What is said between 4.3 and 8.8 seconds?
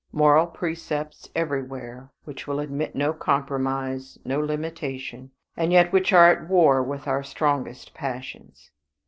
limitation, and yet which are at war with our strongest passions.